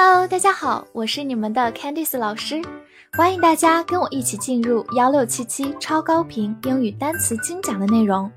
[0.00, 2.62] Hello，大家好，我是你们的 Candice 老师，
[3.14, 8.30] 欢迎大家跟我一起进入幺六七七超高频英语单词精讲的内容，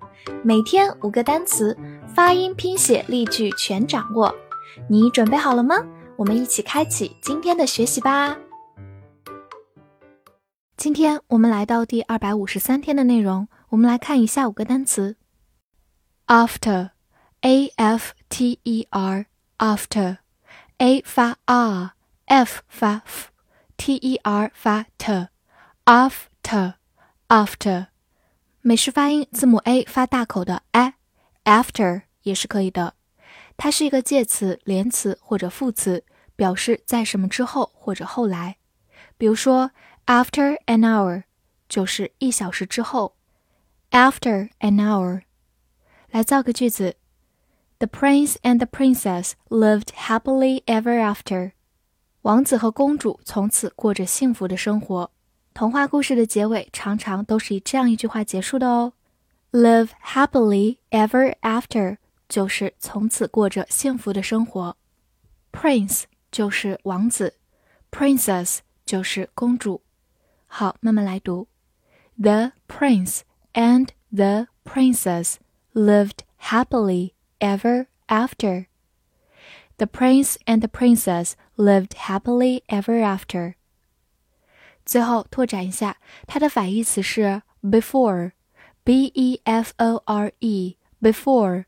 [0.44, 1.78] 每天五个单词，
[2.16, 4.34] 发音、拼写、例句全掌握，
[4.89, 5.75] 你准备好了吗？
[6.16, 8.36] 我们一起开启今天的学习吧。
[10.78, 15.16] 今天我们来到第二百五十三天的内容，我们来看一下五个单词
[16.25, 20.18] ：after，a f t e r，after。
[20.82, 27.86] A 发 r，f 发 f，t e r 发 t，after，after，
[28.62, 32.95] 美式发音字母 a 发大口的 a，after 也是可以的。
[33.58, 36.04] 它是一个介词、连词或者副词，
[36.36, 38.58] 表示在什么之后或者后来。
[39.20, 39.70] 比如说
[40.08, 41.26] ，after an hour
[41.70, 43.16] 就是一小时之后
[43.92, 45.22] ，after an hour。
[46.09, 46.95] 来造个句子。
[47.81, 51.53] The prince and the princess lived happily ever after.
[52.23, 55.11] 王子和公主从此过着幸福的生活。
[55.55, 58.92] 童话故事的结尾常常都是以这样一句话结束的哦：“
[59.53, 61.98] Live happily ever after”
[62.29, 64.77] 就是从此过着幸福的生活。
[65.53, 67.34] Prince 就是王子，
[67.91, 69.83] Princess 就是公主。
[70.47, 71.48] 好，慢慢来读。
[72.19, 73.20] The prince
[73.53, 75.37] and the princess
[75.73, 78.67] lived happily ever after.
[79.79, 83.55] The prince and the princess lived happily ever after.
[84.84, 91.65] 最后拓展一下，它的反义词是 before，b e f o r e，before，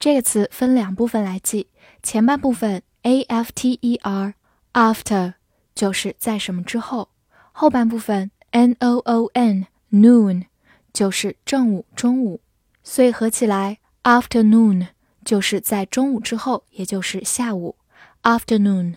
[0.00, 1.68] 这个词分两部分来记。
[2.01, 4.33] 前半部分 after
[4.73, 5.33] after
[5.75, 7.09] 就是在什么之后，
[7.51, 10.45] 后半部分 noon noon
[10.91, 12.41] 就是正午、中午，
[12.83, 14.87] 所以合起来 afternoon
[15.25, 17.75] 就是在中午之后，也就是下午。
[18.23, 18.95] afternoon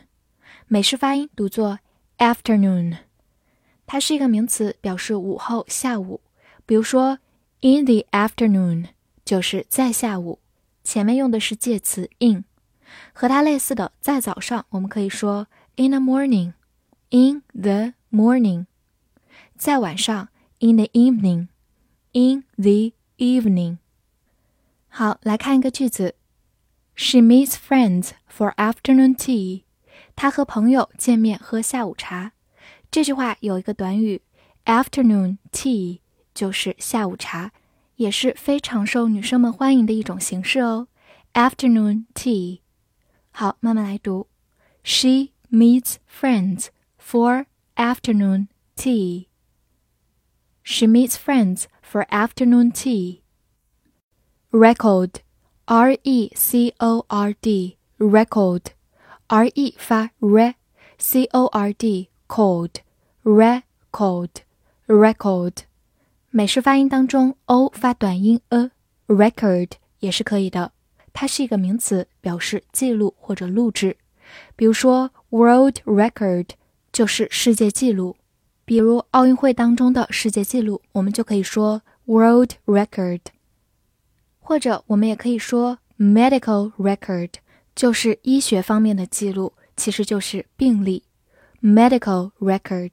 [0.69, 1.79] 美式发音读作
[2.19, 2.99] afternoon，
[3.87, 6.21] 它是一个名词，表示午后、下午。
[6.65, 7.19] 比如说
[7.61, 8.87] in the afternoon
[9.25, 10.41] 就是在下午，
[10.85, 12.45] 前面用的是介词 in。
[13.14, 18.66] 和它类似的，在早上我们可以说 in the morning，in the morning；
[19.58, 20.30] 在晚上
[20.60, 23.78] in the evening，in the evening。
[24.88, 26.16] 好，来看一个句子：
[26.96, 29.64] She meets friends for afternoon tea。
[30.16, 32.34] 她和朋友见面喝下午茶。
[32.92, 34.22] 这句话有一个短语
[34.66, 36.00] afternoon tea，
[36.34, 37.52] 就是下午茶，
[37.96, 40.88] 也是非常受女生们欢迎的一种形式哦。
[41.34, 42.60] afternoon tea。
[43.36, 44.28] 好，慢慢来读。
[44.84, 46.68] She meets friends
[46.98, 47.46] for
[47.76, 49.28] afternoon tea.
[50.64, 53.22] She meets friends for afternoon tea.
[54.52, 55.22] Record,
[55.66, 58.74] R E C O R D, record,
[59.28, 62.82] R E 发 re，C O R D cord,
[63.24, 64.30] record,
[64.88, 65.54] record。
[66.30, 70.74] 美式发音当中，o 发短音 a，record 也是可以的。
[71.19, 73.97] 它是一个名词，表示记录或者录制。
[74.55, 76.51] 比如说，world record
[76.93, 78.19] 就是世界纪录。
[78.67, 83.21] 比如奥运会当中的世界纪录，我们就可以说 world record。
[84.39, 87.31] 或者我们也可以说 medical record，
[87.75, 91.05] 就是医学方面的记录，其实就是病例。
[91.63, 92.91] medical record。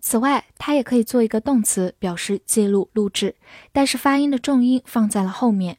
[0.00, 3.34] 此外，它也可以做一个动词，表示记录、录制，
[3.72, 5.78] 但是发音的重音放在了后面。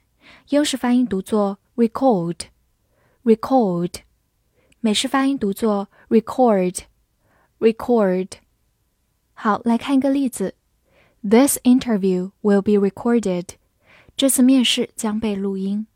[0.51, 3.95] 英式发音读作 record，record，
[4.81, 8.29] 美式发音读作 record，record。
[9.35, 10.55] 好，来看一个例子：
[11.23, 13.49] This interview will be recorded。
[14.17, 15.87] 这次面试将被录音。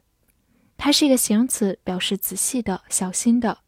[0.77, 3.59] 它是一个形容词，表示仔细的、小心的。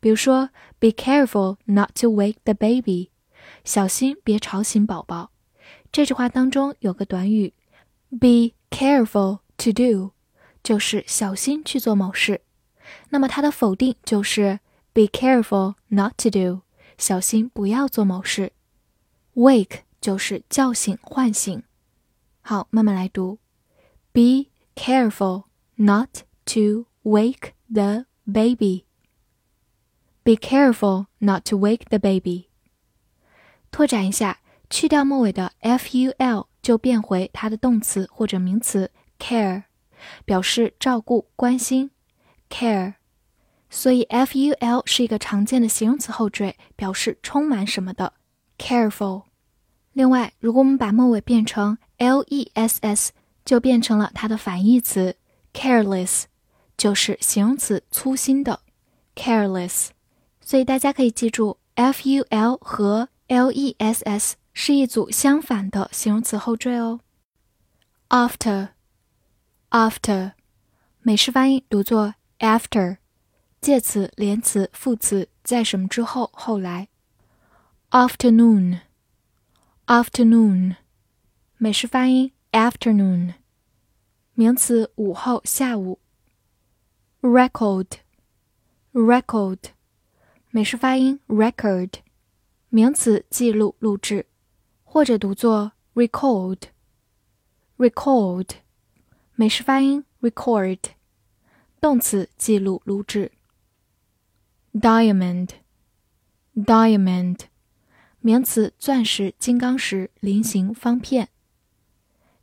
[0.00, 3.10] 比如说，Be careful not to wake the baby，
[3.64, 5.30] 小心别吵醒宝宝。
[5.92, 7.52] 这句话当中有个短语，
[8.10, 10.12] Be careful to do。
[10.62, 12.42] 就是小心去做某事，
[13.10, 14.60] 那么它的否定就是
[14.92, 16.62] be careful not to do，
[16.96, 18.52] 小心不要做某事。
[19.34, 21.62] wake 就是叫醒、唤醒。
[22.40, 23.38] 好，慢慢来读，
[24.12, 25.44] be careful
[25.76, 32.48] not to wake the baby。Be careful not to wake the baby。
[33.70, 39.64] 拓展一下，去掉末尾的 ful 就变回它的动词或者名词 care。
[40.25, 41.91] 表示照顾、关心
[42.49, 42.93] ，care，
[43.69, 48.13] 所以 f u l 是一个常见的形容词后缀，表示充满什么的
[48.57, 49.23] ，careful。
[49.93, 53.11] 另外，如果我们把末尾变成 l e s s，
[53.45, 55.15] 就变成了它的反义词
[55.53, 56.23] careless，
[56.75, 58.59] 就是形容词粗心的
[59.15, 59.89] careless。
[60.41, 66.99] 所以大家可以记住，f u l 和 l e s s 是一组相反的形容词后缀哦。
[68.09, 68.72] after。
[69.72, 70.32] After，
[71.02, 72.96] 美式发音读作 after，
[73.60, 76.30] 介词、连词、副词在什么之后？
[76.32, 76.88] 后来。
[77.90, 80.76] Afternoon，afternoon，
[81.56, 83.32] 美式发音 afternoon，
[84.34, 85.98] 名词午后、下午。
[87.20, 89.58] Record，record，
[90.50, 91.92] 美式发音 record，
[92.68, 94.26] 名词记录、录制，
[94.84, 98.48] 或者读作 record，record。
[99.35, 100.77] 美式发音 record，
[101.81, 103.31] 动词记录录制。
[104.73, 107.39] diamond，diamond，
[108.19, 111.29] 名词钻石、金刚石、菱形方片。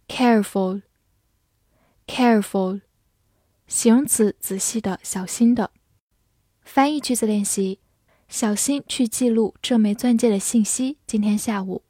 [0.08, 2.81] careful，careful，
[3.69, 5.70] 形容词仔细的、小心的。
[6.62, 7.78] 翻译句子练习：
[8.28, 10.98] 小心去记录这枚钻戒的信息。
[11.06, 11.84] 今天下午，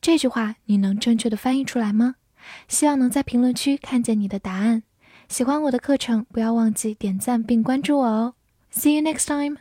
[0.00, 2.16] 这句话你能正确的翻译出来吗？
[2.68, 4.82] 希望能在评论区看见你的答案。
[5.28, 8.34] 喜欢我的课程，不要忘记点赞并关注我哦。
[8.72, 9.58] See you next time.